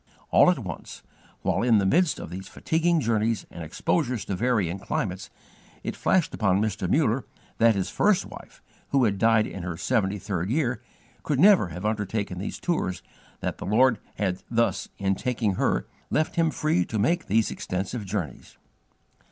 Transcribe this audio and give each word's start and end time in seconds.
All 0.31 0.49
at 0.49 0.57
once, 0.57 1.03
while 1.43 1.61
in 1.61 1.77
the 1.77 1.85
midst 1.85 2.17
of 2.17 2.31
these 2.31 2.47
fatiguing 2.47 2.99
journeys 3.01 3.45
and 3.51 3.63
exposures 3.63 4.25
to 4.25 4.35
varying 4.35 4.79
climates, 4.79 5.29
it 5.83 5.95
flashed 5.95 6.33
upon 6.33 6.59
Mr. 6.59 6.89
Muller 6.89 7.23
that 7.59 7.75
his 7.75 7.91
first 7.91 8.25
wife, 8.25 8.63
who 8.89 9.03
had 9.03 9.19
died 9.19 9.45
in 9.45 9.61
her 9.61 9.77
seventy 9.77 10.17
third 10.17 10.49
year, 10.49 10.81
could 11.21 11.39
never 11.39 11.67
have 11.67 11.85
undertaken 11.85 12.39
these 12.39 12.59
tours, 12.59 13.03
and 13.03 13.37
that 13.41 13.59
the 13.59 13.65
Lord 13.67 13.99
had 14.15 14.41
thus, 14.49 14.89
in 14.97 15.13
taking 15.13 15.53
her, 15.53 15.85
left 16.09 16.35
him 16.35 16.49
free 16.49 16.83
to 16.85 16.97
make 16.97 17.27
these 17.27 17.51
extensive 17.51 18.03
journeys. 18.03 18.57